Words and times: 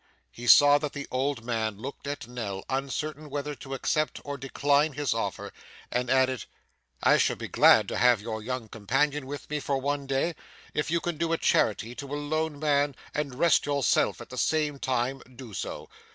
He 0.31 0.47
saw 0.47 0.79
that 0.79 0.93
the 0.93 1.05
old 1.11 1.45
man 1.45 1.77
looked 1.77 2.07
at 2.07 2.25
Nell, 2.25 2.65
uncertain 2.69 3.29
whether 3.29 3.53
to 3.53 3.75
accept 3.75 4.19
or 4.25 4.35
decline 4.35 4.93
his 4.93 5.13
offer; 5.13 5.53
and 5.91 6.09
added, 6.09 6.45
'I 7.03 7.17
shall 7.19 7.35
be 7.35 7.47
glad 7.47 7.87
to 7.89 7.97
have 7.99 8.19
your 8.19 8.41
young 8.41 8.67
companion 8.67 9.27
with 9.27 9.47
me 9.51 9.59
for 9.59 9.77
one 9.77 10.07
day. 10.07 10.33
If 10.73 10.89
you 10.89 11.01
can 11.01 11.19
do 11.19 11.33
a 11.33 11.37
charity 11.37 11.93
to 11.93 12.15
a 12.15 12.17
lone 12.17 12.57
man, 12.57 12.95
and 13.13 13.35
rest 13.35 13.67
yourself 13.67 14.19
at 14.21 14.29
the 14.31 14.39
same 14.39 14.79
time, 14.79 15.21
do 15.35 15.53
so. 15.53 15.87